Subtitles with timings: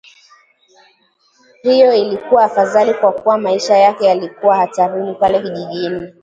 [1.61, 6.13] Hiyo ilikuwa afadhali kwa kuwa maisha yake yalikuwa hatarini pale kijijini